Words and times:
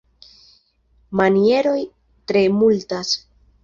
Manieroj 1.23 1.77
tre 2.33 2.47
multas. 2.61 3.19